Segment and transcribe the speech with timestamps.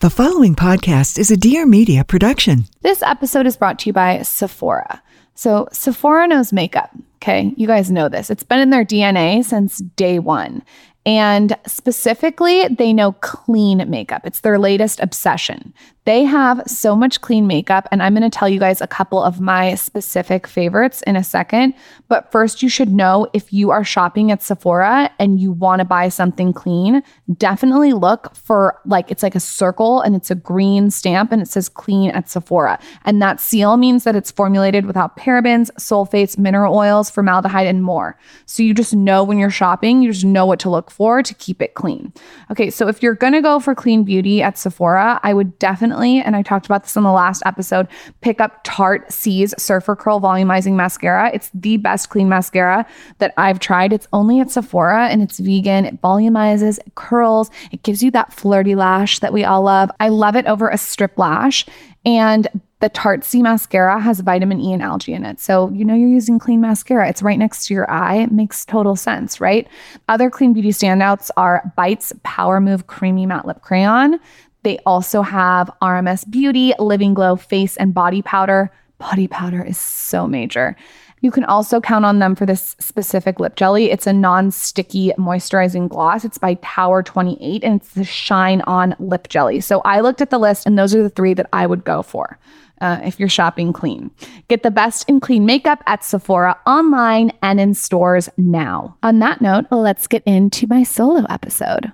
[0.00, 2.66] The following podcast is a Dear Media production.
[2.82, 5.02] This episode is brought to you by Sephora.
[5.34, 6.90] So, Sephora knows makeup.
[7.16, 7.52] Okay.
[7.56, 8.30] You guys know this.
[8.30, 10.62] It's been in their DNA since day one.
[11.08, 14.26] And specifically, they know clean makeup.
[14.26, 15.72] It's their latest obsession.
[16.04, 19.22] They have so much clean makeup, and I'm going to tell you guys a couple
[19.22, 21.74] of my specific favorites in a second.
[22.08, 25.84] But first, you should know if you are shopping at Sephora and you want to
[25.84, 27.02] buy something clean,
[27.36, 31.48] definitely look for like it's like a circle and it's a green stamp and it
[31.48, 32.78] says clean at Sephora.
[33.04, 38.18] And that seal means that it's formulated without parabens, sulfates, mineral oils, formaldehyde, and more.
[38.46, 41.34] So you just know when you're shopping, you just know what to look for to
[41.34, 42.12] keep it clean.
[42.50, 46.20] Okay, so if you're to go for clean beauty at Sephora, I would definitely definitely,
[46.20, 47.88] and I talked about this in the last episode,
[48.20, 51.30] pick up Tarte C's Surfer Curl Volumizing Mascara.
[51.32, 52.86] It's the best clean mascara
[53.18, 53.92] that I've tried.
[53.92, 55.84] It's only at Sephora and it's vegan.
[55.84, 59.90] It volumizes, it curls, it gives you that flirty lash that we all love.
[60.00, 61.66] I love it over a strip lash.
[62.04, 62.48] And
[62.80, 65.40] the Tarte C mascara has vitamin E and algae in it.
[65.40, 67.08] So, you know, you're using clean mascara.
[67.08, 68.16] It's right next to your eye.
[68.16, 69.66] It makes total sense, right?
[70.08, 74.20] Other clean beauty standouts are Bites Power Move Creamy Matte Lip Crayon.
[74.62, 78.70] They also have RMS Beauty, Living Glow Face and Body Powder.
[78.98, 80.76] Body powder is so major.
[81.20, 83.90] You can also count on them for this specific lip jelly.
[83.90, 86.24] It's a non sticky moisturizing gloss.
[86.24, 89.60] It's by Tower 28 and it's the Shine On Lip Jelly.
[89.60, 92.02] So I looked at the list and those are the three that I would go
[92.02, 92.38] for.
[92.80, 94.10] Uh, if you're shopping clean.
[94.48, 98.96] Get the best in clean makeup at Sephora online and in stores now.
[99.02, 101.92] On that note, let's get into my solo episode.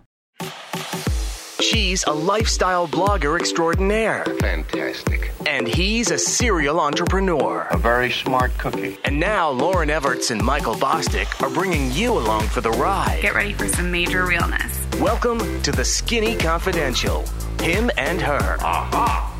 [1.60, 4.24] She's a lifestyle blogger extraordinaire.
[4.40, 5.30] Fantastic.
[5.46, 7.66] And he's a serial entrepreneur.
[7.70, 8.98] A very smart cookie.
[9.04, 13.20] And now Lauryn Evarts and Michael Bosstick are bringing you along for the ride.
[13.22, 14.78] Get ready for some major realness.
[15.00, 17.24] Welcome to the Skinny Confidential.
[17.60, 18.58] Him and her.
[18.60, 19.34] Aha.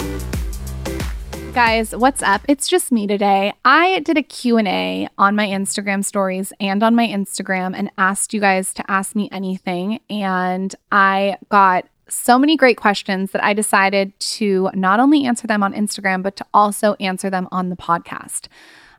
[1.55, 2.41] Guys, what's up?
[2.49, 3.53] It's just me today.
[3.65, 8.41] I did a Q&A on my Instagram stories and on my Instagram and asked you
[8.41, 14.19] guys to ask me anything and I got so many great questions that I decided
[14.19, 18.49] to not only answer them on Instagram, but to also answer them on the podcast.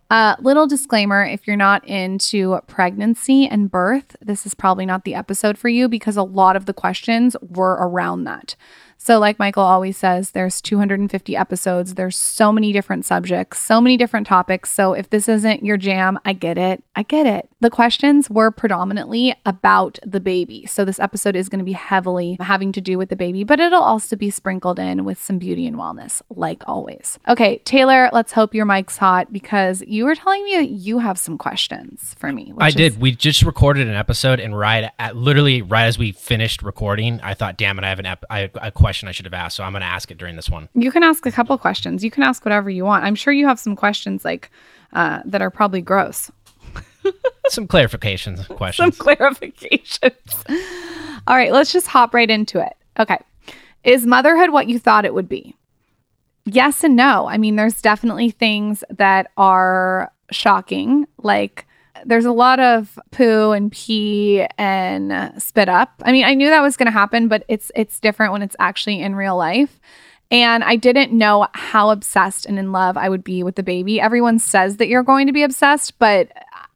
[0.10, 5.16] Uh, little disclaimer if you're not into pregnancy and birth, this is probably not the
[5.16, 8.56] episode for you because a lot of the questions were around that.
[8.98, 11.94] So, like Michael always says, there's 250 episodes.
[11.94, 14.72] There's so many different subjects, so many different topics.
[14.72, 16.84] So, if this isn't your jam, I get it.
[16.96, 17.50] I get it.
[17.60, 20.66] The questions were predominantly about the baby.
[20.66, 23.60] So, this episode is going to be heavily having to do with the baby, but
[23.60, 27.20] it'll also be sprinkled in with some beauty and wellness, like always.
[27.28, 31.20] Okay, Taylor, let's hope your mic's hot because you were telling me that you have
[31.20, 32.54] some questions for me.
[32.58, 33.00] I did.
[33.00, 37.34] We just recorded an episode, and right at literally right as we finished recording, I
[37.36, 39.64] thought, "Damn it, I have an ep- I a question." I should have asked, so
[39.64, 40.70] I'm going to ask it during this one.
[40.74, 42.04] You can ask a couple questions.
[42.04, 43.04] You can ask whatever you want.
[43.04, 44.52] I'm sure you have some questions like
[44.94, 46.32] uh, that are probably gross.
[47.50, 48.98] some clarifications questions.
[48.98, 50.44] some clarifications.
[51.28, 52.74] All right, let's just hop right into it.
[53.00, 53.18] Okay.
[53.84, 55.56] Is motherhood what you thought it would be?
[56.46, 57.28] Yes and no.
[57.28, 61.68] I mean, there's definitely things that are shocking, like
[62.06, 66.02] there's a lot of poo and pee and spit up.
[66.04, 68.56] I mean, I knew that was going to happen, but it's it's different when it's
[68.60, 69.80] actually in real life.
[70.32, 74.00] And I didn't know how obsessed and in love I would be with the baby.
[74.02, 76.32] Everyone says that you're going to be obsessed, but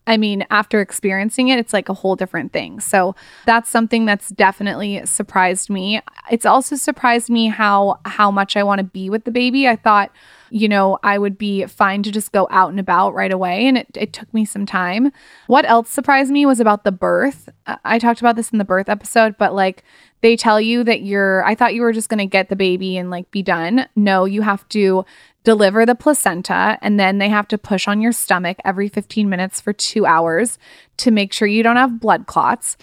[0.06, 2.80] I mean, after experiencing it, it's like a whole different thing.
[2.80, 3.16] So
[3.46, 6.02] that's something that's definitely surprised me.
[6.32, 9.68] It's also surprised me how how much I want to be with the baby.
[9.68, 10.12] I thought
[10.50, 13.68] you know, I would be fine to just go out and about right away.
[13.68, 15.12] And it, it took me some time.
[15.48, 17.50] What else surprised me was about the birth.
[17.86, 19.84] I talked about this in the birth episode, but like
[20.22, 22.98] they tell you that you're, I thought you were just going to get the baby
[22.98, 23.88] and like be done.
[23.96, 25.06] No, you have to
[25.44, 29.62] deliver the placenta and then they have to push on your stomach every 15 minutes
[29.62, 30.58] for two hours
[30.98, 32.78] to make sure you don't have blood clots.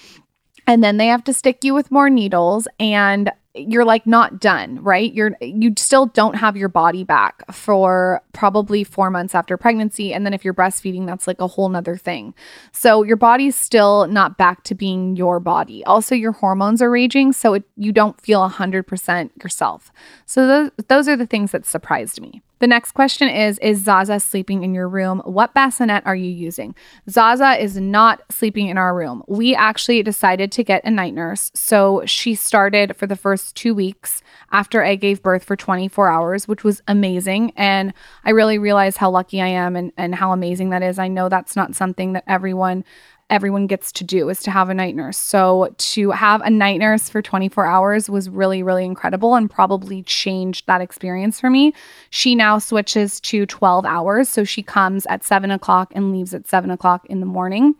[0.66, 2.66] And then they have to stick you with more needles.
[2.80, 5.12] And you're like not done, right?
[5.12, 10.12] You're you still don't have your body back for probably four months after pregnancy.
[10.12, 12.34] And then if you're breastfeeding, that's like a whole nother thing.
[12.72, 15.84] So your body's still not back to being your body.
[15.84, 19.92] Also, your hormones are raging, so it, you don't feel 100% yourself.
[20.26, 22.42] So those, those are the things that surprised me.
[22.58, 25.20] The next question is Is Zaza sleeping in your room?
[25.24, 26.74] What bassinet are you using?
[27.08, 29.22] Zaza is not sleeping in our room.
[29.28, 31.50] We actually decided to get a night nurse.
[31.54, 34.22] So she started for the first two weeks
[34.52, 37.52] after I gave birth for 24 hours, which was amazing.
[37.56, 37.92] And
[38.24, 40.98] I really realized how lucky I am and, and how amazing that is.
[40.98, 42.84] I know that's not something that everyone
[43.28, 45.16] everyone gets to do is to have a night nurse.
[45.16, 50.02] So to have a night nurse for 24 hours was really, really incredible and probably
[50.04, 51.72] changed that experience for me.
[52.10, 54.28] She now switches to 12 hours.
[54.28, 57.74] So she comes at seven o'clock and leaves at seven o'clock in the morning.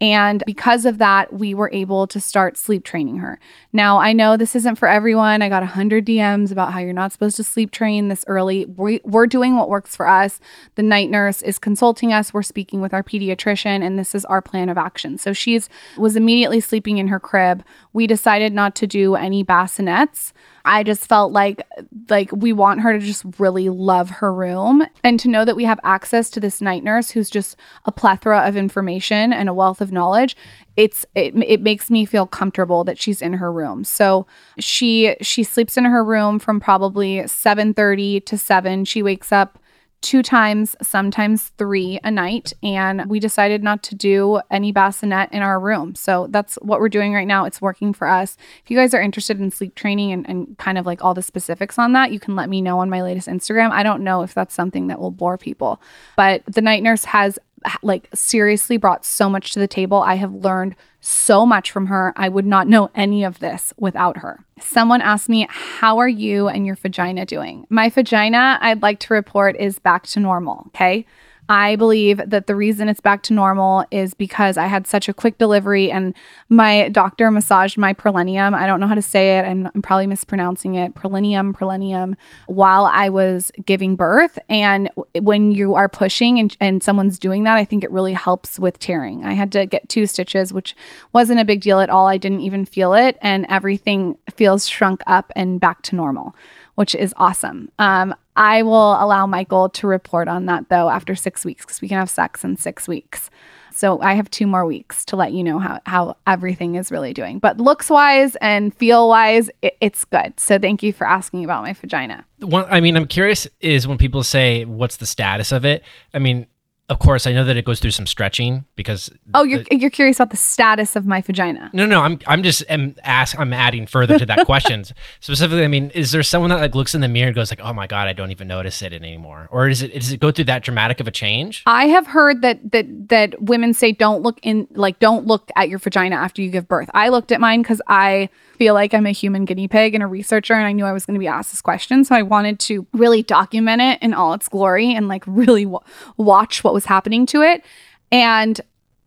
[0.00, 3.38] And because of that, we were able to start sleep training her.
[3.70, 5.42] Now, I know this isn't for everyone.
[5.42, 8.64] I got 100 DMs about how you're not supposed to sleep train this early.
[8.64, 10.40] We, we're doing what works for us.
[10.76, 12.32] The night nurse is consulting us.
[12.32, 15.18] We're speaking with our pediatrician, and this is our plan of action.
[15.18, 15.68] So she's
[15.98, 17.62] was immediately sleeping in her crib.
[17.92, 20.32] We decided not to do any bassinets.
[20.64, 21.66] I just felt like
[22.08, 25.64] like we want her to just really love her room and to know that we
[25.64, 29.80] have access to this night nurse who's just a plethora of information and a wealth
[29.80, 30.36] of knowledge.
[30.76, 33.84] It's it, it makes me feel comfortable that she's in her room.
[33.84, 34.26] So
[34.58, 38.84] she she sleeps in her room from probably 7:30 to 7.
[38.84, 39.58] She wakes up
[40.02, 42.52] two times, sometimes three a night.
[42.62, 45.94] And we decided not to do any bassinet in our room.
[45.94, 47.44] So that's what we're doing right now.
[47.44, 48.36] It's working for us.
[48.64, 51.22] If you guys are interested in sleep training and, and kind of like all the
[51.22, 53.70] specifics on that, you can let me know on my latest Instagram.
[53.70, 55.80] I don't know if that's something that will bore people,
[56.16, 57.38] but the night nurse has
[57.82, 60.00] like seriously brought so much to the table.
[60.00, 62.12] I have learned so much from her.
[62.16, 64.44] I would not know any of this without her.
[64.60, 67.66] Someone asked me, How are you and your vagina doing?
[67.70, 70.64] My vagina, I'd like to report, is back to normal.
[70.68, 71.06] Okay.
[71.50, 75.12] I believe that the reason it's back to normal is because I had such a
[75.12, 76.14] quick delivery and
[76.48, 78.54] my doctor massaged my perineum.
[78.54, 79.42] I don't know how to say it.
[79.42, 80.94] I'm, I'm probably mispronouncing it.
[80.94, 82.14] Perineum, perineum,
[82.46, 84.38] while I was giving birth.
[84.48, 88.60] And when you are pushing and, and someone's doing that, I think it really helps
[88.60, 89.24] with tearing.
[89.24, 90.76] I had to get two stitches, which
[91.12, 92.06] wasn't a big deal at all.
[92.06, 93.18] I didn't even feel it.
[93.22, 96.36] And everything feels shrunk up and back to normal
[96.76, 97.70] which is awesome.
[97.78, 101.88] Um, I will allow Michael to report on that though after six weeks because we
[101.88, 103.28] can have sex in six weeks.
[103.74, 107.12] So I have two more weeks to let you know how, how everything is really
[107.12, 107.38] doing.
[107.38, 110.40] But looks wise and feel wise, it, it's good.
[110.40, 112.24] So thank you for asking about my vagina.
[112.38, 115.84] One, I mean, I'm curious is when people say, what's the status of it?
[116.14, 116.46] I mean,
[116.90, 119.10] of course, I know that it goes through some stretching because.
[119.32, 121.70] Oh, you're you're curious about the status of my vagina?
[121.72, 124.84] No, no, I'm I'm just am ask I'm adding further to that question.
[125.20, 127.60] Specifically, I mean, is there someone that like looks in the mirror and goes like,
[127.62, 130.32] "Oh my god, I don't even notice it anymore," or is it does it go
[130.32, 131.62] through that dramatic of a change?
[131.64, 135.68] I have heard that that that women say don't look in like don't look at
[135.68, 136.90] your vagina after you give birth.
[136.92, 140.06] I looked at mine because I feel like I'm a human guinea pig and a
[140.06, 142.04] researcher, and I knew I was going to be asked this question.
[142.04, 145.80] So I wanted to really document it in all its glory and like really w-
[146.18, 147.64] watch what was happening to it.
[148.12, 148.60] And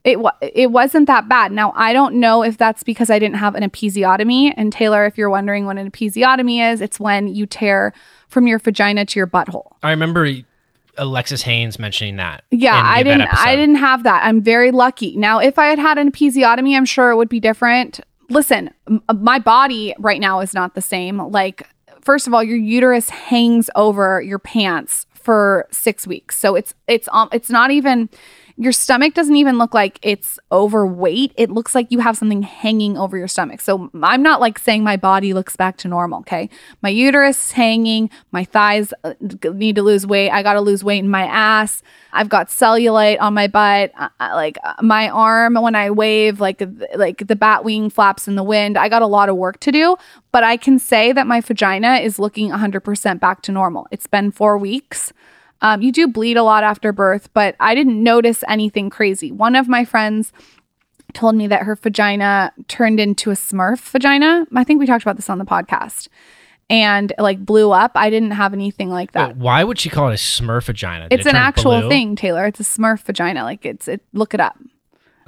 [0.03, 1.51] it it wasn't that bad.
[1.51, 4.53] Now I don't know if that's because I didn't have an episiotomy.
[4.55, 7.93] And Taylor, if you're wondering what an episiotomy is, it's when you tear
[8.27, 9.71] from your vagina to your butthole.
[9.81, 10.29] I remember
[10.97, 12.43] Alexis Haynes mentioning that.
[12.51, 13.27] Yeah, I didn't.
[13.33, 14.23] I didn't have that.
[14.25, 15.15] I'm very lucky.
[15.15, 19.01] Now, if I had had an episiotomy, I'm sure it would be different listen, m-
[19.07, 21.17] uh, my body right now is not the same.
[21.17, 21.67] Like,
[22.01, 27.07] first of all, your uterus hangs over your pants for six weeks, so it's it's
[27.11, 28.09] um it's not even
[28.55, 31.33] your stomach doesn't even look like it's overweight.
[31.37, 33.61] It looks like you have something hanging over your stomach.
[33.61, 36.49] So I'm not like saying my body looks back to normal, okay?
[36.81, 39.13] My uterus is hanging, my thighs uh,
[39.53, 40.29] need to lose weight.
[40.29, 41.81] I got to lose weight in my ass.
[42.11, 43.91] I've got cellulite on my butt.
[43.97, 46.61] Uh, uh like uh, my arm when I wave like
[46.95, 48.77] like the bat wing flaps in the wind.
[48.77, 49.97] I got a lot of work to do,
[50.31, 53.87] but I can say that my vagina is looking 100% back to normal.
[53.89, 55.11] It's been 4 weeks.
[55.63, 59.31] Um, you do bleed a lot after birth, but I didn't notice anything crazy.
[59.31, 60.33] One of my friends
[61.13, 64.45] told me that her vagina turned into a smurf vagina.
[64.53, 66.09] I think we talked about this on the podcast.
[66.69, 67.91] And like blew up.
[67.95, 69.29] I didn't have anything like that.
[69.29, 71.09] Wait, why would she call it a smurf vagina?
[71.09, 71.89] Did it's it an actual blue?
[71.89, 72.45] thing, Taylor.
[72.45, 73.43] It's a smurf vagina.
[73.43, 74.57] Like it's it look it up.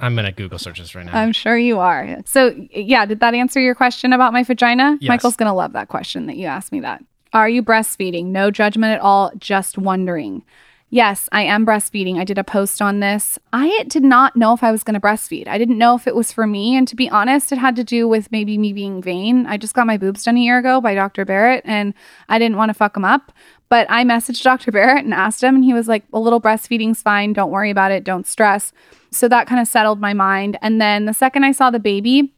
[0.00, 1.16] I'm gonna Google search this right now.
[1.16, 2.22] I'm sure you are.
[2.24, 4.96] So yeah, did that answer your question about my vagina?
[5.00, 5.08] Yes.
[5.08, 7.04] Michael's gonna love that question that you asked me that.
[7.36, 8.28] Are you breastfeeding?
[8.28, 10.42] No judgment at all, just wondering.
[10.88, 12.16] Yes, I am breastfeeding.
[12.16, 13.38] I did a post on this.
[13.52, 15.46] I did not know if I was going to breastfeed.
[15.46, 16.74] I didn't know if it was for me.
[16.74, 19.44] And to be honest, it had to do with maybe me being vain.
[19.44, 21.26] I just got my boobs done a year ago by Dr.
[21.26, 21.92] Barrett and
[22.30, 23.32] I didn't want to fuck them up.
[23.68, 24.72] But I messaged Dr.
[24.72, 27.34] Barrett and asked him, and he was like, a little breastfeeding's fine.
[27.34, 28.02] Don't worry about it.
[28.02, 28.72] Don't stress.
[29.10, 30.56] So that kind of settled my mind.
[30.62, 32.32] And then the second I saw the baby,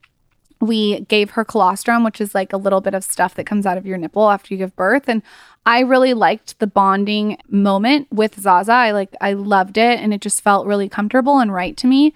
[0.61, 3.79] we gave her colostrum, which is like a little bit of stuff that comes out
[3.79, 5.09] of your nipple after you give birth.
[5.09, 5.23] And
[5.65, 8.73] I really liked the bonding moment with Zaza.
[8.73, 12.15] I like I loved it and it just felt really comfortable and right to me.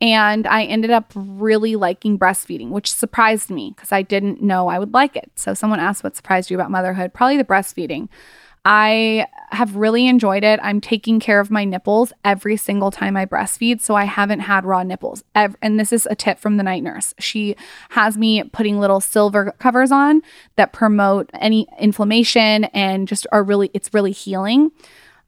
[0.00, 4.78] And I ended up really liking breastfeeding, which surprised me because I didn't know I
[4.78, 5.30] would like it.
[5.34, 7.14] So someone asked what surprised you about motherhood?
[7.14, 8.08] Probably the breastfeeding.
[8.64, 10.60] I have really enjoyed it.
[10.62, 14.64] I'm taking care of my nipples every single time I breastfeed, so I haven't had
[14.64, 15.24] raw nipples.
[15.34, 17.14] And this is a tip from the night nurse.
[17.18, 17.56] She
[17.90, 20.22] has me putting little silver covers on
[20.56, 24.70] that promote any inflammation and just are really, it's really healing.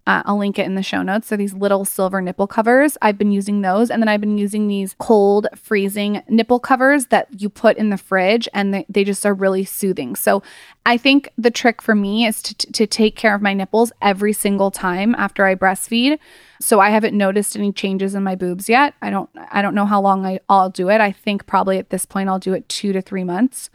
[0.07, 1.29] Uh, I'll link it in the show notes.
[1.29, 3.91] So these little silver nipple covers, I've been using those.
[3.91, 7.97] And then I've been using these cold freezing nipple covers that you put in the
[7.97, 10.17] fridge and they, they just are really soothing.
[10.17, 10.43] So
[10.87, 14.33] I think the trick for me is to, to take care of my nipples every
[14.33, 16.19] single time after I breastfeed.
[16.61, 18.95] So I haven't noticed any changes in my boobs yet.
[19.01, 21.01] I don't I don't know how long I, I'll do it.
[21.01, 23.71] I think probably at this point I'll do it two to three months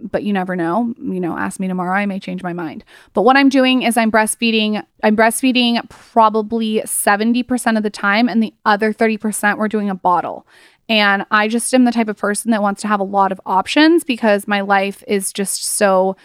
[0.00, 0.94] but you never know.
[0.98, 2.84] You know, ask me tomorrow, I may change my mind.
[3.14, 4.84] But what I'm doing is I'm breastfeeding.
[5.02, 10.46] I'm breastfeeding probably 70% of the time, and the other 30% we're doing a bottle.
[10.88, 13.40] And I just am the type of person that wants to have a lot of
[13.44, 16.16] options because my life is just so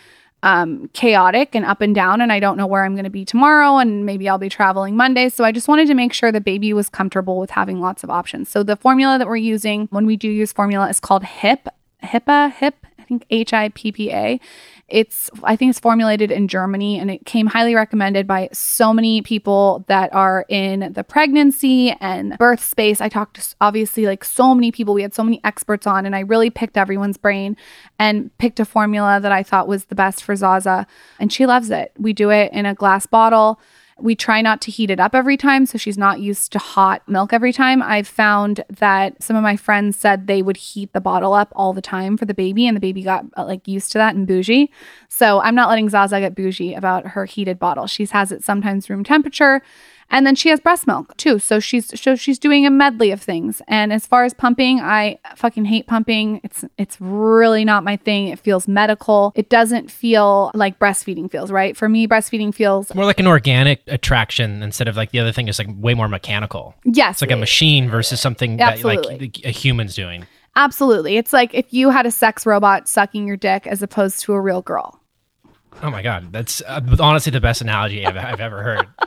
[0.42, 3.26] um, chaotic and up and down, and I don't know where I'm going to be
[3.26, 5.30] tomorrow, and maybe I'll be traveling Monday.
[5.30, 8.10] So I just wanted to make sure the baby was comfortable with having lots of
[8.10, 8.50] options.
[8.50, 11.70] So the formula that we're using when we do use formula is called HIP,
[12.04, 14.40] HIPAA, HIP, I think H I P P A.
[14.88, 19.22] It's I think it's formulated in Germany and it came highly recommended by so many
[19.22, 23.02] people that are in the pregnancy and birth space.
[23.02, 24.94] I talked to obviously like so many people.
[24.94, 27.58] We had so many experts on and I really picked everyone's brain
[28.00, 30.88] and picked a formula that I thought was the best for Zaza
[31.20, 31.92] and she loves it.
[31.98, 33.60] We do it in a glass bottle.
[34.00, 37.08] We try not to heat it up every time, so she's not used to hot
[37.08, 37.82] milk every time.
[37.82, 41.74] I've found that some of my friends said they would heat the bottle up all
[41.74, 44.28] the time for the baby, and the baby got uh, like used to that and
[44.28, 44.72] bougie.
[45.10, 47.88] So I'm not letting Zaza get bougie about her heated bottle.
[47.88, 49.62] She has it sometimes room temperature.
[50.14, 51.40] And then she has breast milk too.
[51.40, 53.64] So she's so she's doing a medley of things.
[53.68, 56.40] And as far as pumping, I fucking hate pumping.
[56.44, 58.28] It's it's really not my thing.
[58.28, 59.34] It feels medical.
[59.36, 61.76] It doesn't feel like breastfeeding feels, right?
[61.76, 65.48] For me, breastfeeding feels More like an organic attraction instead of like the other thing
[65.48, 66.76] is like way more mechanical.
[66.86, 67.16] yes.
[67.16, 69.18] It's like a machine versus something that Absolutely.
[69.18, 70.28] like a human's doing.
[70.56, 71.18] Absolutely.
[71.18, 74.40] It's like if you had a sex robot sucking your dick as opposed to a
[74.40, 75.00] real girl.
[75.82, 78.88] Oh my god, that's uh, honestly the best analogy I've, I've ever heard.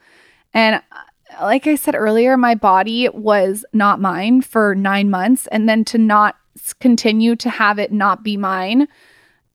[0.53, 5.69] And uh, like i said earlier my body was not mine for nine months and
[5.69, 6.35] then to not
[6.79, 8.87] continue to have it not be mine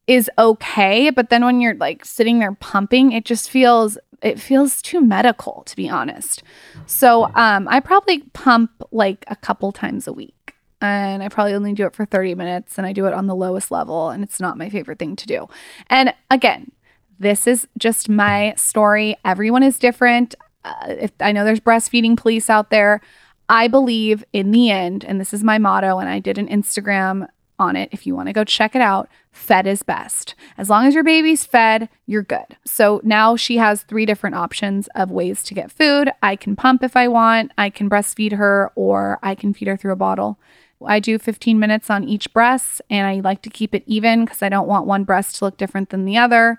[0.07, 4.83] is okay but then when you're like sitting there pumping it just feels it feels
[4.83, 6.43] too medical to be honest.
[6.87, 11.73] So um i probably pump like a couple times a week and i probably only
[11.73, 14.41] do it for 30 minutes and i do it on the lowest level and it's
[14.41, 15.49] not my favorite thing to do.
[15.89, 16.73] And again
[17.21, 19.17] this is just my story.
[19.25, 20.35] Everyone is different.
[20.65, 23.01] Uh, if i know there's breastfeeding police out there.
[23.47, 27.29] I believe in the end and this is my motto and i did an instagram
[27.59, 29.09] on it if you want to go check it out.
[29.31, 30.35] Fed is best.
[30.57, 32.57] As long as your baby's fed, you're good.
[32.65, 36.11] So now she has three different options of ways to get food.
[36.23, 39.77] I can pump if I want, I can breastfeed her, or I can feed her
[39.77, 40.39] through a bottle.
[40.85, 44.43] I do 15 minutes on each breast and I like to keep it even because
[44.43, 46.59] I don't want one breast to look different than the other.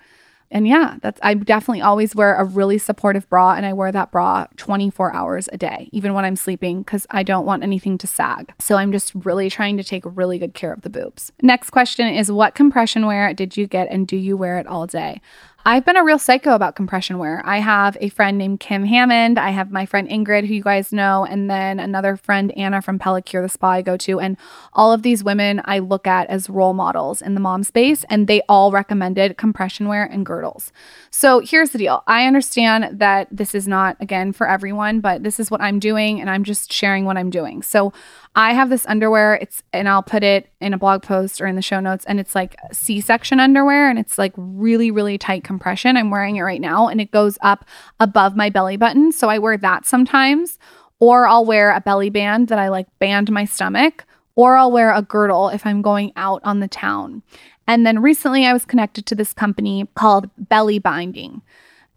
[0.51, 4.11] And yeah, that's I definitely always wear a really supportive bra and I wear that
[4.11, 8.07] bra 24 hours a day, even when I'm sleeping cuz I don't want anything to
[8.07, 8.53] sag.
[8.59, 11.31] So I'm just really trying to take really good care of the boobs.
[11.41, 14.87] Next question is what compression wear did you get and do you wear it all
[14.87, 15.21] day?
[15.67, 17.41] I've been a real psycho about compression wear.
[17.43, 19.39] I have a friend named Kim Hammond.
[19.39, 22.99] I have my friend Ingrid, who you guys know, and then another friend, Anna from
[22.99, 24.19] Pellicure, the spa I go to.
[24.19, 24.37] And
[24.73, 28.27] all of these women I look at as role models in the mom space, and
[28.27, 30.71] they all recommended compression wear and girdles.
[31.09, 35.39] So here's the deal I understand that this is not, again, for everyone, but this
[35.39, 37.63] is what I'm doing, and I'm just sharing what I'm doing.
[37.63, 37.91] So
[38.35, 39.35] I have this underwear.
[39.35, 42.05] It's and I'll put it in a blog post or in the show notes.
[42.05, 45.95] And it's like C-section underwear, and it's like really, really tight compression.
[45.95, 47.65] I'm wearing it right now, and it goes up
[47.99, 49.11] above my belly button.
[49.11, 50.59] So I wear that sometimes,
[50.99, 54.91] or I'll wear a belly band that I like band my stomach, or I'll wear
[54.91, 57.23] a girdle if I'm going out on the town.
[57.67, 61.41] And then recently, I was connected to this company called Belly Binding.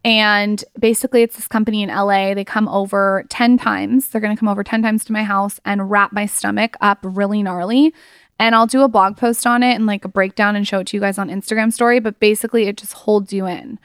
[0.05, 2.35] And basically, it's this company in LA.
[2.35, 4.09] They come over 10 times.
[4.09, 6.99] They're going to come over 10 times to my house and wrap my stomach up
[7.03, 7.93] really gnarly.
[8.39, 10.87] And I'll do a blog post on it and like a breakdown and show it
[10.89, 11.99] to you guys on Instagram story.
[11.99, 13.79] But basically, it just holds you in.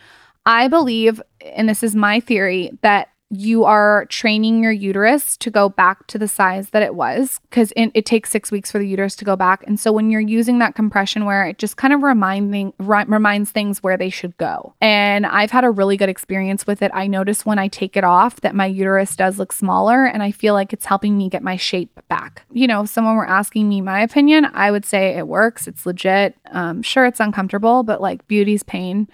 [0.45, 5.67] I believe, and this is my theory, that you are training your uterus to go
[5.67, 8.87] back to the size that it was because it, it, takes six weeks for the
[8.87, 9.63] uterus to go back.
[9.65, 13.81] And so when you're using that compression wear, it just kind of reminding reminds things
[13.81, 14.75] where they should go.
[14.81, 16.91] And I've had a really good experience with it.
[16.93, 20.31] I notice when I take it off that my uterus does look smaller, and I
[20.31, 22.43] feel like it's helping me get my shape back.
[22.51, 25.67] You know, if someone were asking me my opinion, I would say it works.
[25.67, 26.35] It's legit.
[26.51, 29.07] Um, sure, it's uncomfortable, but like beauty's pain.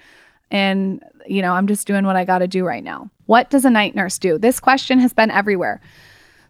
[0.52, 3.10] And, you know, I'm just doing what I got to do right now.
[3.30, 4.40] What does a night nurse do?
[4.40, 5.82] This question has been everywhere.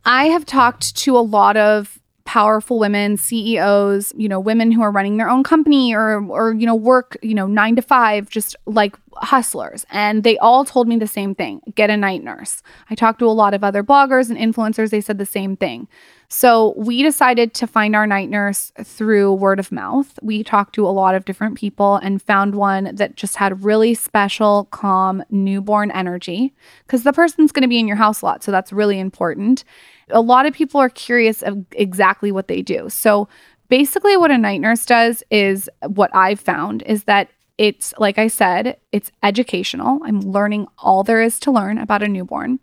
[0.05, 4.89] I have talked to a lot of powerful women, CEOs, you know, women who are
[4.89, 8.55] running their own company or or you know, work, you know, 9 to 5 just
[8.65, 12.63] like hustlers and they all told me the same thing, get a night nurse.
[12.89, 15.89] I talked to a lot of other bloggers and influencers, they said the same thing.
[16.31, 20.19] So we decided to find our night nurse through word of mouth.
[20.21, 23.95] We talked to a lot of different people and found one that just had really
[23.95, 26.53] special, calm, newborn energy
[26.85, 28.43] because the person's going to be in your house a lot.
[28.43, 29.63] So that's really important.
[30.09, 32.89] A lot of people are curious of exactly what they do.
[32.89, 33.27] So
[33.67, 38.27] basically, what a night nurse does is what I've found is that it's like I
[38.27, 39.99] said, it's educational.
[40.05, 42.59] I'm learning all there is to learn about a newborn.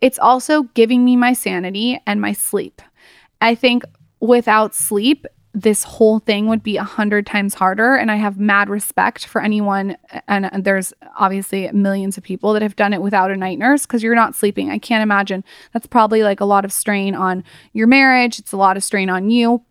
[0.00, 2.80] It's also giving me my sanity and my sleep.
[3.40, 3.84] I think
[4.20, 7.94] without sleep, this whole thing would be a hundred times harder.
[7.96, 9.96] And I have mad respect for anyone.
[10.28, 14.02] And there's obviously millions of people that have done it without a night nurse because
[14.02, 14.70] you're not sleeping.
[14.70, 15.42] I can't imagine.
[15.72, 18.38] That's probably like a lot of strain on your marriage.
[18.38, 19.64] It's a lot of strain on you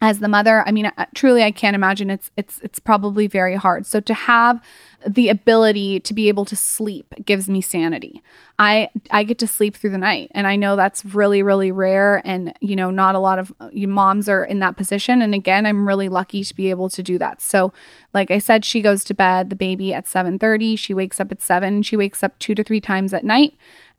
[0.00, 0.64] as the mother.
[0.66, 2.10] I mean, uh, truly, I can't imagine.
[2.10, 3.86] It's it's it's probably very hard.
[3.86, 4.60] So to have
[5.06, 8.22] the ability to be able to sleep gives me sanity.
[8.58, 12.20] I I get to sleep through the night and I know that's really really rare
[12.24, 15.64] and you know not a lot of uh, moms are in that position and again
[15.64, 17.40] I'm really lucky to be able to do that.
[17.40, 17.72] So
[18.12, 21.40] like I said she goes to bed the baby at 7:30, she wakes up at
[21.40, 23.54] 7, she wakes up 2 to 3 times at night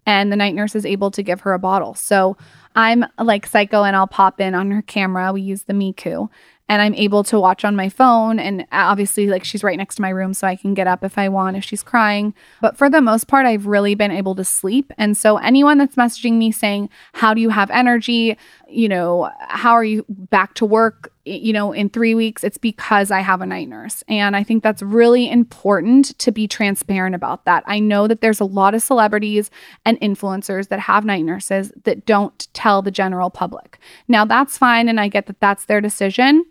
[0.06, 1.94] and the night nurse is able to give her a bottle.
[1.94, 2.38] So
[2.76, 5.34] I'm like psycho and I'll pop in on her camera.
[5.34, 6.30] We use the Miku
[6.72, 8.40] and I'm able to watch on my phone.
[8.40, 11.18] And obviously, like she's right next to my room, so I can get up if
[11.18, 12.34] I want if she's crying.
[12.62, 14.94] But for the most part, I've really been able to sleep.
[14.98, 18.38] And so, anyone that's messaging me saying, How do you have energy?
[18.70, 21.12] You know, how are you back to work?
[21.24, 24.04] You know, in three weeks, it's because I have a night nurse.
[24.08, 27.64] And I think that's really important to be transparent about that.
[27.68, 29.52] I know that there's a lot of celebrities
[29.86, 33.78] and influencers that have night nurses that don't tell the general public.
[34.08, 34.90] Now, that's fine.
[34.90, 36.44] And I get that that's their decision.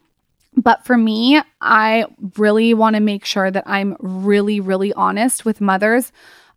[0.56, 2.06] But for me, I
[2.36, 6.12] really want to make sure that I'm really, really honest with mothers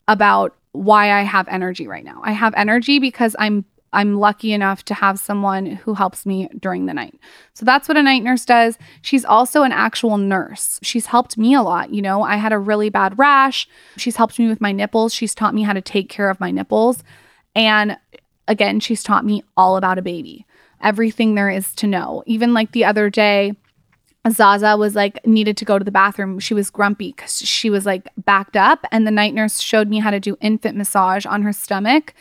[0.07, 2.21] about why I have energy right now.
[2.23, 6.85] I have energy because I'm I'm lucky enough to have someone who helps me during
[6.85, 7.17] the night.
[7.53, 8.77] So that's what a night nurse does.
[9.01, 10.79] She's also an actual nurse.
[10.81, 11.93] She's helped me a lot.
[11.93, 13.67] You know, I had a really bad rash.
[13.97, 15.13] She's helped me with my nipples.
[15.13, 17.03] She's taught me how to take care of my nipples.
[17.55, 17.97] And
[18.47, 20.45] again, she's taught me all about a baby,
[20.81, 22.23] everything there is to know.
[22.25, 23.55] Even like the other day,
[24.29, 26.39] Zaza was like needed to go to the bathroom.
[26.39, 28.85] She was grumpy because she was like backed up.
[28.91, 32.13] And the night nurse showed me how to do infant massage on her stomach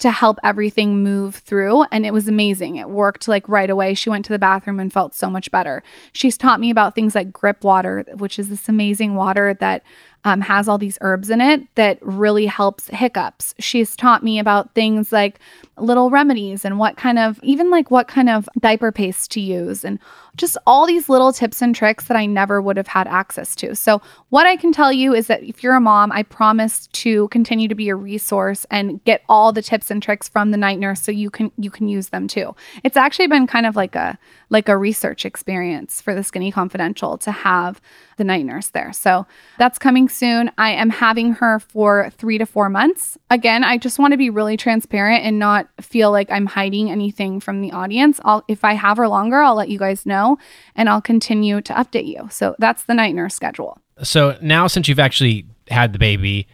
[0.00, 1.84] to help everything move through.
[1.92, 2.76] And it was amazing.
[2.76, 3.94] It worked like right away.
[3.94, 5.82] She went to the bathroom and felt so much better.
[6.12, 9.82] She's taught me about things like gripe water, which is this amazing water that
[10.24, 13.54] um, has all these herbs in it that really helps hiccups.
[13.58, 15.38] She's taught me about things like
[15.76, 19.84] little remedies and what kind of, even like what kind of diaper paste to use
[19.84, 19.98] and
[20.36, 23.74] just all these little tips and tricks that I never would have had access to.
[23.74, 27.28] So, what I can tell you is that if you're a mom, I promise to
[27.28, 30.78] continue to be a resource and get all the tips and tricks from the night
[30.78, 32.54] nurse so you can you can use them too.
[32.84, 34.18] It's actually been kind of like a
[34.50, 37.80] like a research experience for the Skinny Confidential to have
[38.16, 38.92] the night nurse there.
[38.92, 39.26] So,
[39.58, 40.50] that's coming soon.
[40.58, 43.16] I am having her for 3 to 4 months.
[43.30, 47.40] Again, I just want to be really transparent and not feel like I'm hiding anything
[47.40, 48.20] from the audience.
[48.24, 50.38] I'll if I have her longer, I'll let you guys know
[50.74, 52.28] and I'll continue to update you.
[52.30, 53.78] So that's the night nurse schedule.
[54.02, 56.46] So now since you've actually had the baby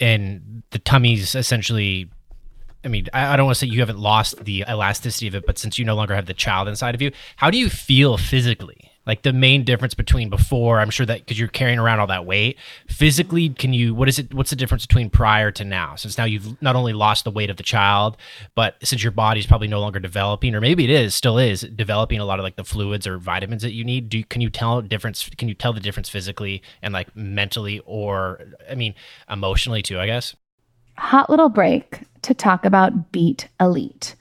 [0.00, 2.08] and the tummy's essentially
[2.84, 5.56] I mean, I don't want to say you haven't lost the elasticity of it, but
[5.56, 8.90] since you no longer have the child inside of you, how do you feel physically?
[9.06, 12.24] Like the main difference between before i'm sure that because you're carrying around all that
[12.24, 12.56] weight
[12.88, 15.96] physically can you what is it what's the difference between prior to now?
[15.96, 18.16] Since now you've not only lost the weight of the child
[18.54, 22.20] but since your body's probably no longer developing or maybe it is still is developing
[22.20, 24.80] a lot of like the fluids or vitamins that you need do can you tell
[24.82, 28.94] difference can you tell the difference physically and like mentally or i mean
[29.28, 30.36] emotionally too i guess?
[30.98, 34.14] Hot little break to talk about beet elite.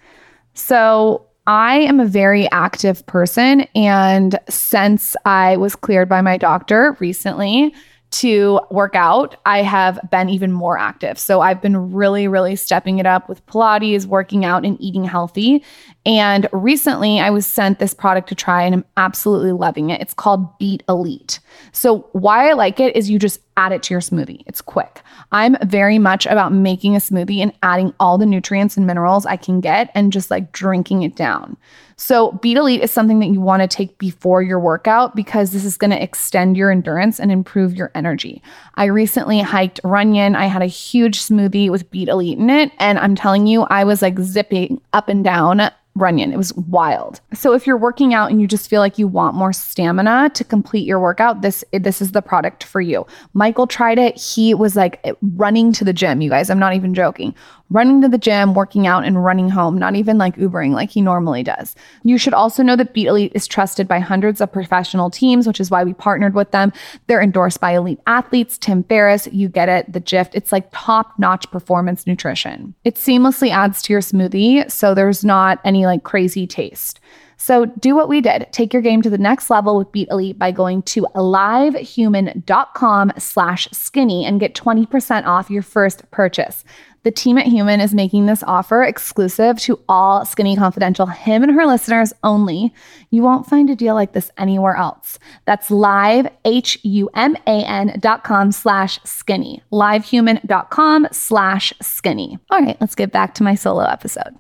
[0.54, 3.62] So I am a very active person.
[3.76, 7.74] And since I was cleared by my doctor recently
[8.12, 11.18] to work out, I have been even more active.
[11.18, 15.64] So I've been really, really stepping it up with Pilates, working out, and eating healthy.
[16.06, 20.02] And recently I was sent this product to try and I'm absolutely loving it.
[20.02, 21.40] It's called Beet Elite.
[21.72, 24.44] So, why I like it is you just add it to your smoothie.
[24.46, 25.02] It's quick.
[25.32, 29.38] I'm very much about making a smoothie and adding all the nutrients and minerals I
[29.38, 31.58] can get and just like drinking it down.
[31.98, 35.64] So, Beet Elite is something that you want to take before your workout because this
[35.64, 38.42] is going to extend your endurance and improve your energy.
[38.74, 40.36] I recently hiked Runyon.
[40.36, 42.72] I had a huge smoothie with Beet Elite in it.
[42.80, 46.32] And I'm telling you, I was like zipping up and down Runyon.
[46.32, 47.20] It was wild.
[47.34, 50.44] So if you're working out and you just feel like you want more stamina to
[50.44, 53.06] complete your workout, this this is the product for you.
[53.34, 54.18] Michael tried it.
[54.18, 56.50] He was like eh, running to the gym, you guys.
[56.50, 57.36] I'm not even joking
[57.72, 61.02] running to the gym, working out, and running home, not even like Ubering like he
[61.02, 61.76] normally does.
[62.04, 65.60] You should also know that Beet Elite is trusted by hundreds of professional teams, which
[65.60, 66.74] is why we partnered with them.
[67.08, 70.36] They're endorsed by elite athletes, Tim Ferriss, you get it, the GIFT.
[70.36, 72.76] It's like top notch performance nutrition.
[72.84, 77.00] It seamlessly adds to your smoothie, so there's not any like crazy taste.
[77.42, 78.46] So do what we did.
[78.52, 83.68] Take your game to the next level with Beet Elite by going to alivehuman.com slash
[83.72, 86.64] skinny and get 20% off your first purchase.
[87.02, 91.52] The team at Human is making this offer exclusive to all Skinny Confidential, him and
[91.54, 92.72] her listeners only.
[93.10, 95.18] You won't find a deal like this anywhere else.
[95.46, 99.64] That's live, H-U-M-A-N dot com slash skinny.
[99.72, 102.38] Livehuman.com slash skinny.
[102.52, 104.38] All right, let's get back to my solo episode.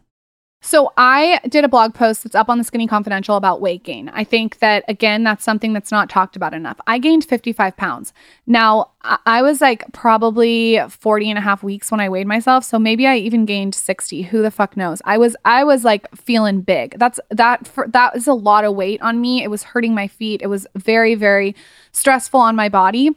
[0.63, 4.09] So I did a blog post that's up on the Skinny Confidential about weight gain.
[4.09, 6.79] I think that again, that's something that's not talked about enough.
[6.85, 8.13] I gained 55 pounds.
[8.45, 8.91] Now
[9.25, 12.63] I was like probably 40 and a half weeks when I weighed myself.
[12.63, 14.21] So maybe I even gained 60.
[14.21, 15.01] Who the fuck knows?
[15.03, 16.99] I was, I was like feeling big.
[16.99, 19.43] That's that for that is a lot of weight on me.
[19.43, 20.43] It was hurting my feet.
[20.43, 21.55] It was very, very
[21.91, 23.15] stressful on my body.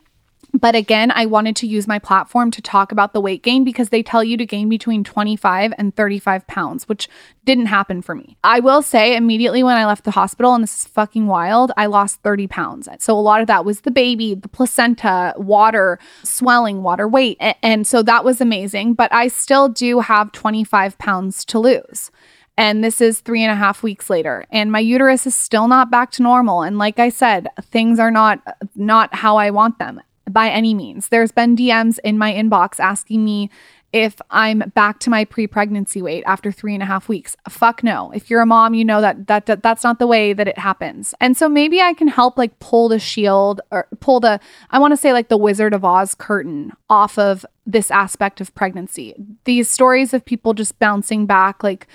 [0.55, 3.89] But again, I wanted to use my platform to talk about the weight gain because
[3.89, 7.09] they tell you to gain between 25 and 35 pounds, which
[7.45, 8.37] didn't happen for me.
[8.45, 11.87] I will say immediately when I left the hospital, and this is fucking wild, I
[11.87, 12.89] lost 30 pounds.
[13.01, 17.37] So a lot of that was the baby, the placenta, water, swelling, water weight.
[17.61, 18.95] And so that was amazing.
[18.95, 22.13] But I still do have 25 pounds to lose.
[22.57, 25.91] And this is three and a half weeks later, and my uterus is still not
[25.91, 26.63] back to normal.
[26.63, 28.41] And like I said, things are not
[28.77, 31.09] not how I want them by any means.
[31.09, 33.51] There's been DMs in my inbox asking me
[33.95, 37.37] if I'm back to my pre-pregnancy weight after three and a half weeks.
[37.49, 38.11] Fuck no.
[38.11, 40.59] If you're a mom, you know that, that that that's not the way that it
[40.59, 41.15] happens.
[41.21, 44.91] And so maybe I can help like pull the shield or pull the I want
[44.91, 49.15] to say like the Wizard of Oz curtain off of this aspect of pregnancy.
[49.45, 51.87] These stories of people just bouncing back, like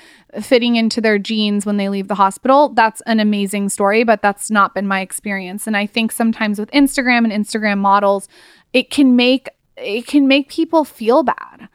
[0.42, 4.50] fitting into their jeans when they leave the hospital, that's an amazing story, but that's
[4.50, 5.68] not been my experience.
[5.68, 8.30] And I think sometimes with Instagram and Instagram models,
[8.72, 11.70] it can make it can make people feel bad.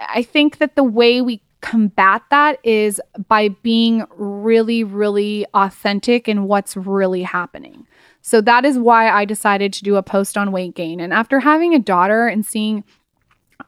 [0.00, 6.44] I think that the way we combat that is by being really, really authentic in
[6.44, 7.86] what's really happening.
[8.22, 11.00] So that is why I decided to do a post on weight gain.
[11.00, 12.84] And after having a daughter and seeing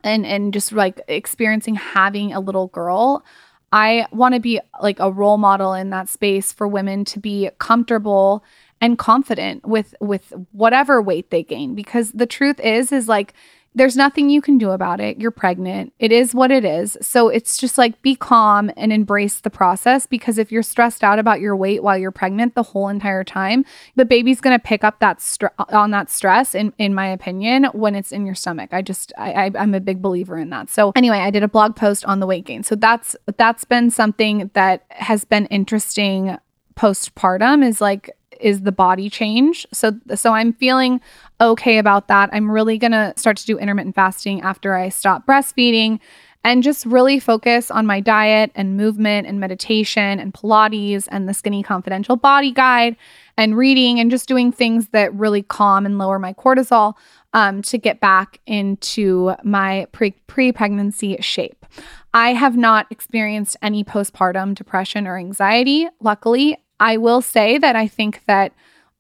[0.03, 3.25] and and just like experiencing having a little girl
[3.73, 7.51] i want to be like a role model in that space for women to be
[7.59, 8.45] comfortable
[8.81, 13.35] and confident with with whatever weight they gain because the truth is is like
[13.75, 15.21] there's nothing you can do about it.
[15.21, 15.93] You're pregnant.
[16.01, 16.99] It is what it is.
[17.01, 21.21] So it's just like be calm and embrace the process because if you're stressed out
[21.21, 24.83] about your weight while you're pregnant the whole entire time, the baby's going to pick
[24.83, 28.71] up that str- on that stress in in my opinion when it's in your stomach.
[28.73, 30.69] I just I, I I'm a big believer in that.
[30.69, 32.65] So anyway, I did a blog post on the weight gain.
[32.65, 36.39] So that's that's been something that has been interesting
[36.77, 39.67] postpartum is like is the body change.
[39.73, 41.01] So so I'm feeling
[41.41, 42.31] okay about that.
[42.33, 46.01] I'm really going to start to do intermittent fasting after I stop breastfeeding
[46.43, 51.35] and just really focus on my diet and movement and meditation and Pilates and the
[51.35, 52.97] Skinny Confidential Body Guide
[53.37, 56.95] and reading and just doing things that really calm and lower my cortisol
[57.33, 61.67] um, to get back into my pre pregnancy shape.
[62.13, 65.89] I have not experienced any postpartum depression or anxiety.
[66.01, 68.53] Luckily, I will say that I think that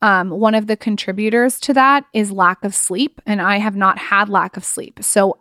[0.03, 3.99] um, one of the contributors to that is lack of sleep, and I have not
[3.99, 5.01] had lack of sleep.
[5.03, 5.38] So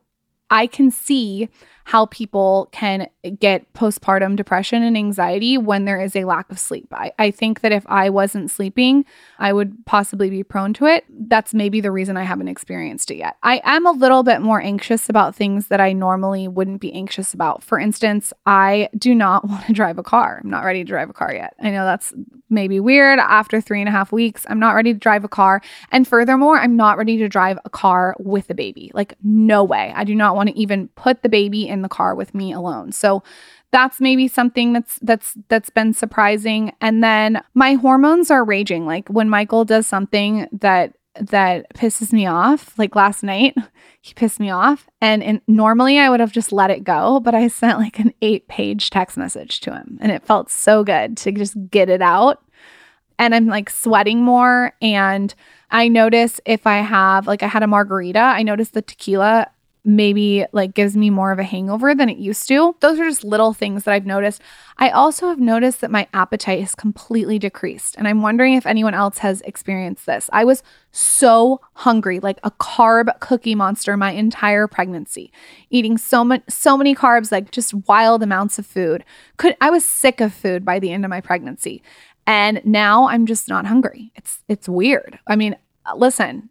[0.50, 1.50] I can see
[1.90, 3.08] how people can
[3.40, 6.88] get postpartum depression and anxiety when there is a lack of sleep.
[6.92, 9.06] I, I think that if I wasn't sleeping,
[9.40, 11.04] I would possibly be prone to it.
[11.10, 13.38] That's maybe the reason I haven't experienced it yet.
[13.42, 17.34] I am a little bit more anxious about things that I normally wouldn't be anxious
[17.34, 17.64] about.
[17.64, 20.42] For instance, I do not want to drive a car.
[20.44, 21.56] I'm not ready to drive a car yet.
[21.60, 22.14] I know that's
[22.50, 24.46] maybe weird after three and a half weeks.
[24.50, 25.62] I'm not ready to drive a car.
[25.92, 28.92] And furthermore, I'm not ready to drive a car with a baby.
[28.94, 29.94] Like, no way.
[29.96, 32.92] I do not want to even put the baby in the car with me alone.
[32.92, 33.24] So
[33.72, 36.74] that's maybe something that's that's that's been surprising.
[36.82, 38.86] And then my hormones are raging.
[38.86, 43.56] Like when Michael does something that that pisses me off like last night
[44.02, 44.88] he pissed me off.
[45.02, 48.14] And, and normally I would have just let it go but I sent like an
[48.22, 52.02] 8 page text message to him and it felt so good to just get it
[52.02, 52.44] out.
[53.18, 54.74] And I'm like sweating more.
[54.82, 55.36] And
[55.70, 59.52] I notice if I have like I had a margarita I notice the tequila
[59.86, 62.76] maybe like gives me more of a hangover than it used to.
[62.82, 64.42] Those are just little things that I've noticed.
[64.78, 67.96] I also have noticed that my appetite has completely decreased.
[67.98, 70.30] And I'm wondering if anyone else has experienced this.
[70.34, 75.32] I was so hungry, like a carb cookie monster my entire pregnancy,
[75.70, 79.06] eating so much so many carbs, like just wild amounts of food.
[79.38, 81.82] Could I was sick of food by the end of my pregnancy.
[82.28, 84.12] And now I'm just not hungry.
[84.16, 85.20] It's it's weird.
[85.26, 85.56] I mean,
[85.96, 86.50] listen,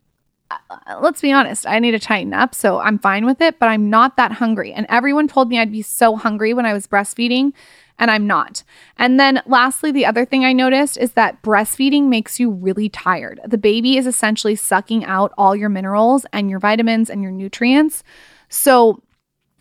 [0.51, 2.55] Uh, let's be honest, I need to tighten up.
[2.55, 4.73] So I'm fine with it, but I'm not that hungry.
[4.73, 7.53] And everyone told me I'd be so hungry when I was breastfeeding,
[7.99, 8.63] and I'm not.
[8.97, 13.41] And then lastly, the other thing I noticed is that breastfeeding makes you really tired.
[13.45, 18.03] The baby is essentially sucking out all your minerals and your vitamins and your nutrients.
[18.49, 19.03] So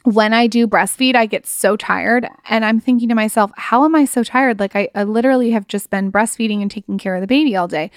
[0.08, 2.26] when I do breastfeed, I get so tired.
[2.48, 4.58] And I'm thinking to myself, how am I so tired?
[4.58, 7.68] Like, I, I literally have just been breastfeeding and taking care of the baby all
[7.68, 7.92] day.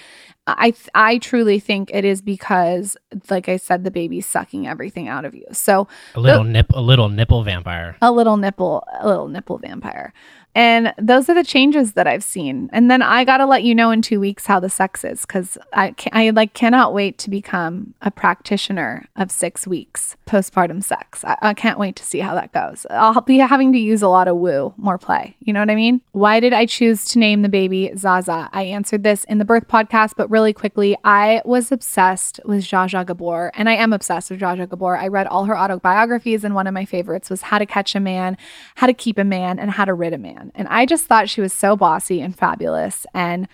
[0.45, 2.97] I I truly think it is because,
[3.29, 5.45] like I said, the baby's sucking everything out of you.
[5.53, 9.59] So a little the, nip, a little nipple vampire, a little nipple, a little nipple
[9.59, 10.13] vampire.
[10.53, 12.69] And those are the changes that I've seen.
[12.73, 15.21] And then I got to let you know in two weeks how the sex is
[15.21, 21.23] because I, I like cannot wait to become a practitioner of six weeks postpartum sex.
[21.23, 22.85] I, I can't wait to see how that goes.
[22.89, 25.35] I'll be having to use a lot of woo, more play.
[25.39, 26.01] You know what I mean?
[26.11, 28.49] Why did I choose to name the baby Zaza?
[28.51, 32.89] I answered this in the birth podcast, but really quickly, I was obsessed with Zsa
[32.89, 34.97] Zsa Gabor, and I am obsessed with Zsa Zsa Gabor.
[34.97, 37.99] I read all her autobiographies, and one of my favorites was How to Catch a
[37.99, 38.37] Man,
[38.75, 40.51] How to Keep a Man, and How to Rid a Man man.
[40.55, 43.47] And I just thought she was so bossy and fabulous and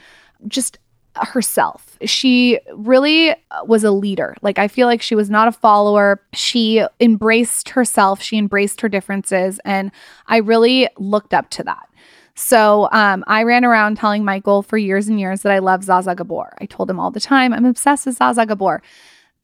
[0.48, 0.78] just
[1.16, 1.98] herself.
[2.04, 4.36] She really was a leader.
[4.42, 6.22] Like, I feel like she was not a follower.
[6.34, 9.60] She embraced herself, she embraced her differences.
[9.66, 9.92] And
[10.28, 11.90] I really looked up to that.
[12.36, 16.16] So um, I ran around telling Michael for years and years that I love Zsa
[16.16, 16.54] Gabor.
[16.62, 18.84] I told him all the time, I'm obsessed with Zsa Gabor.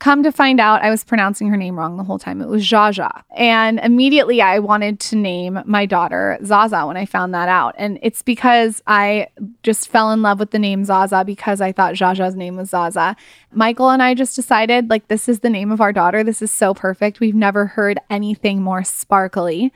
[0.03, 2.41] Come to find out, I was pronouncing her name wrong the whole time.
[2.41, 3.23] It was Jaja.
[3.37, 7.73] And immediately I wanted to name my daughter Zaza when I found that out.
[7.77, 9.27] And it's because I
[9.63, 13.15] just fell in love with the name Zaza because I thought Jaja's name was Zaza.
[13.53, 16.21] Michael and I just decided, like, this is the name of our daughter.
[16.21, 17.21] This is so perfect.
[17.21, 19.71] We've never heard anything more sparkly.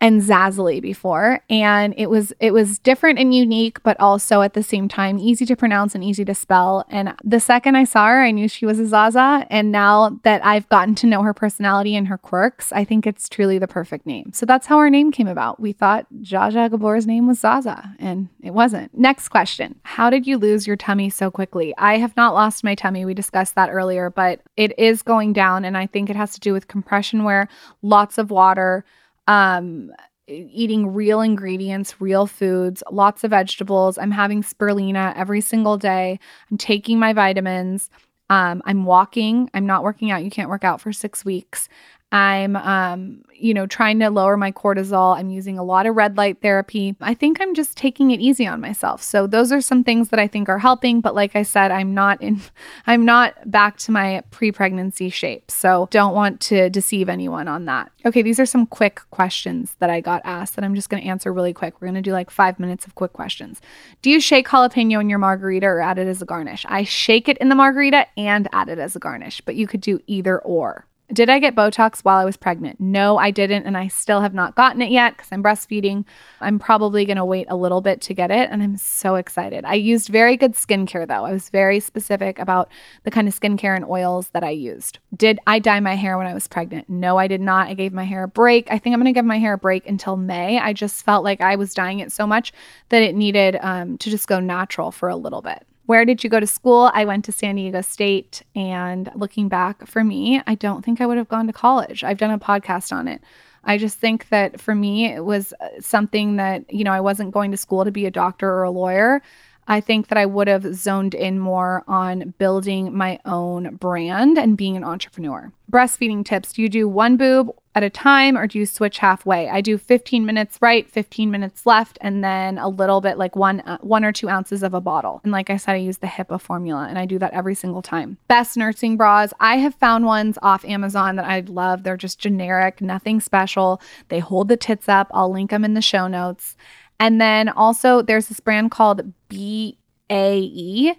[0.00, 4.62] And Zazzly before and it was it was different and unique but also at the
[4.62, 8.22] same time easy to pronounce and easy to spell and the second I saw her
[8.22, 11.96] I knew she was a Zaza and now that I've gotten to know her personality
[11.96, 14.32] and her quirks I think it's truly the perfect name.
[14.32, 15.60] So that's how our name came about.
[15.60, 18.96] We thought Zsa Gabor's name was Zaza and it wasn't.
[18.96, 19.80] Next question.
[19.82, 21.74] How did you lose your tummy so quickly?
[21.78, 23.04] I have not lost my tummy.
[23.04, 26.40] We discussed that earlier, but it is going down and I think it has to
[26.40, 27.48] do with compression wear,
[27.82, 28.84] lots of water,
[29.26, 29.92] um,
[30.28, 33.96] eating real ingredients, real foods, lots of vegetables.
[33.98, 36.18] I'm having spirulina every single day.
[36.50, 37.90] I'm taking my vitamins.
[38.28, 39.48] Um, I'm walking.
[39.54, 40.24] I'm not working out.
[40.24, 41.68] You can't work out for six weeks.
[42.16, 45.14] I'm, um, you know, trying to lower my cortisol.
[45.14, 46.96] I'm using a lot of red light therapy.
[47.02, 49.02] I think I'm just taking it easy on myself.
[49.02, 51.02] So those are some things that I think are helping.
[51.02, 52.40] But like I said, I'm not in,
[52.86, 55.50] I'm not back to my pre-pregnancy shape.
[55.50, 57.90] So don't want to deceive anyone on that.
[58.06, 61.08] Okay, these are some quick questions that I got asked that I'm just going to
[61.08, 61.74] answer really quick.
[61.74, 63.60] We're going to do like five minutes of quick questions.
[64.00, 66.64] Do you shake jalapeno in your margarita or add it as a garnish?
[66.66, 69.82] I shake it in the margarita and add it as a garnish, but you could
[69.82, 70.85] do either or.
[71.12, 72.80] Did I get Botox while I was pregnant?
[72.80, 73.64] No, I didn't.
[73.64, 76.04] And I still have not gotten it yet because I'm breastfeeding.
[76.40, 78.50] I'm probably going to wait a little bit to get it.
[78.50, 79.64] And I'm so excited.
[79.64, 81.24] I used very good skincare though.
[81.24, 82.68] I was very specific about
[83.04, 84.98] the kind of skincare and oils that I used.
[85.16, 86.88] Did I dye my hair when I was pregnant?
[86.88, 87.68] No, I did not.
[87.68, 88.66] I gave my hair a break.
[88.72, 90.58] I think I'm going to give my hair a break until May.
[90.58, 92.52] I just felt like I was dyeing it so much
[92.88, 95.64] that it needed um, to just go natural for a little bit.
[95.86, 96.90] Where did you go to school?
[96.94, 98.42] I went to San Diego State.
[98.54, 102.04] And looking back for me, I don't think I would have gone to college.
[102.04, 103.22] I've done a podcast on it.
[103.64, 107.32] I just think that for me, it was uh, something that, you know, I wasn't
[107.32, 109.22] going to school to be a doctor or a lawyer.
[109.68, 114.56] I think that I would have zoned in more on building my own brand and
[114.56, 115.52] being an entrepreneur.
[115.70, 119.48] Breastfeeding tips Do you do one boob at a time or do you switch halfway?
[119.48, 123.60] I do 15 minutes right, 15 minutes left, and then a little bit like one,
[123.60, 125.20] uh, one or two ounces of a bottle.
[125.24, 127.82] And like I said, I use the HiPP formula and I do that every single
[127.82, 128.16] time.
[128.28, 129.32] Best nursing bras.
[129.40, 131.82] I have found ones off Amazon that I love.
[131.82, 133.80] They're just generic, nothing special.
[134.08, 135.08] They hold the tits up.
[135.12, 136.56] I'll link them in the show notes.
[136.98, 140.94] And then also there's this brand called BAE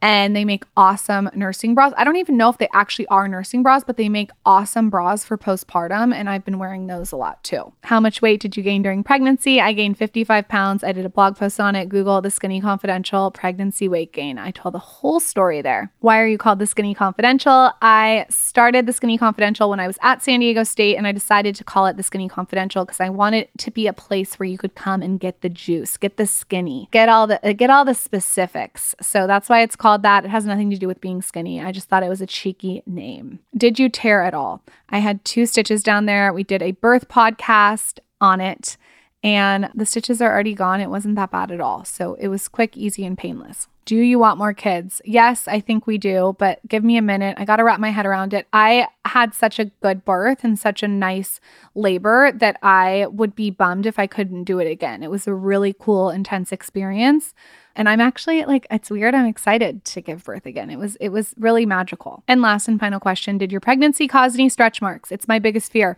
[0.00, 1.92] and they make awesome nursing bras.
[1.96, 5.24] I don't even know if they actually are nursing bras, but they make awesome bras
[5.24, 7.72] for postpartum, and I've been wearing those a lot too.
[7.84, 9.60] How much weight did you gain during pregnancy?
[9.60, 10.84] I gained 55 pounds.
[10.84, 11.88] I did a blog post on it.
[11.88, 14.38] Google the Skinny Confidential pregnancy weight gain.
[14.38, 15.92] I told the whole story there.
[16.00, 17.72] Why are you called the Skinny Confidential?
[17.82, 21.54] I started the Skinny Confidential when I was at San Diego State, and I decided
[21.56, 24.58] to call it the Skinny Confidential because I wanted to be a place where you
[24.58, 27.84] could come and get the juice, get the skinny, get all the uh, get all
[27.84, 28.94] the specifics.
[29.00, 30.26] So that's why it's called called that.
[30.26, 31.62] It has nothing to do with being skinny.
[31.62, 33.38] I just thought it was a cheeky name.
[33.56, 34.62] Did you tear at all?
[34.90, 36.30] I had two stitches down there.
[36.30, 38.76] We did a birth podcast on it,
[39.24, 40.82] and the stitches are already gone.
[40.82, 41.86] It wasn't that bad at all.
[41.86, 43.66] So it was quick, easy, and painless.
[43.86, 45.00] Do you want more kids?
[45.06, 47.38] Yes, I think we do, but give me a minute.
[47.40, 48.46] I got to wrap my head around it.
[48.52, 51.40] I had such a good birth and such a nice
[51.74, 55.02] labor that I would be bummed if I couldn't do it again.
[55.02, 57.32] It was a really cool, intense experience.
[57.78, 59.14] And I'm actually like, it's weird.
[59.14, 60.68] I'm excited to give birth again.
[60.68, 62.24] It was, it was really magical.
[62.26, 65.12] And last and final question Did your pregnancy cause any stretch marks?
[65.12, 65.96] It's my biggest fear.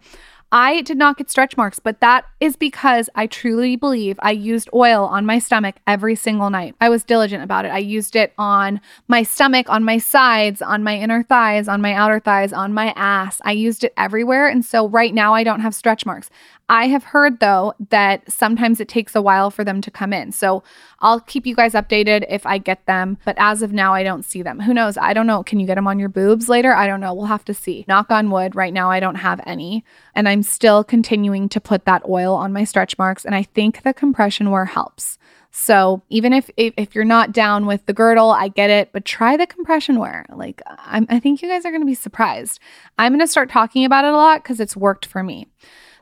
[0.53, 4.69] I did not get stretch marks, but that is because I truly believe I used
[4.75, 6.75] oil on my stomach every single night.
[6.81, 7.69] I was diligent about it.
[7.69, 11.95] I used it on my stomach, on my sides, on my inner thighs, on my
[11.95, 13.40] outer thighs, on my ass.
[13.45, 14.49] I used it everywhere.
[14.49, 16.31] And so right now I don't have stretch marks.
[16.70, 20.30] I have heard though that sometimes it takes a while for them to come in.
[20.30, 20.62] So
[21.00, 23.18] I'll keep you guys updated if I get them.
[23.24, 24.61] But as of now, I don't see them.
[24.61, 24.96] Who knows?
[24.96, 25.42] I don't know.
[25.42, 26.72] Can you get them on your boobs later?
[26.72, 27.12] I don't know.
[27.12, 27.85] We'll have to see.
[27.88, 28.54] Knock on wood.
[28.54, 29.85] Right now, I don't have any.
[30.14, 33.24] And I'm still continuing to put that oil on my stretch marks.
[33.24, 35.18] And I think the compression wear helps.
[35.50, 39.04] So even if, if, if you're not down with the girdle, I get it, but
[39.04, 40.24] try the compression wear.
[40.33, 42.61] Like I'm, I think you guys are going to be surprised.
[42.96, 45.48] I'm going to start talking about it a lot because it's worked for me.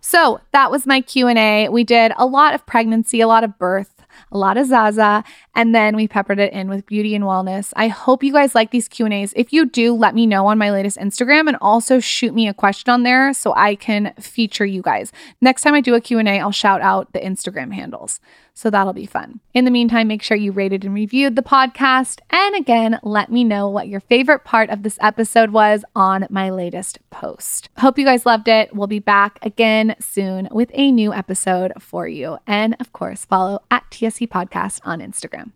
[0.00, 1.68] So that was my Q&A.
[1.68, 3.98] We did a lot of pregnancy, a lot of birth,
[4.30, 7.72] a lot of Zaza, and then we peppered it in with beauty and wellness.
[7.76, 9.32] I hope you guys like these Q&As.
[9.36, 12.54] If you do, let me know on my latest Instagram and also shoot me a
[12.54, 15.12] question on there so I can feature you guys.
[15.40, 18.20] Next time I do a Q&A, I'll shout out the Instagram handles.
[18.58, 19.38] So that'll be fun.
[19.54, 22.18] In the meantime, make sure you rated and reviewed the podcast.
[22.30, 26.50] And again, let me know what your favorite part of this episode was on my
[26.50, 27.68] latest post.
[27.78, 28.74] Hope you guys loved it.
[28.74, 32.38] We'll be back again soon with a new episode for you.
[32.48, 35.52] And of course, follow at TSC Podcast on Instagram.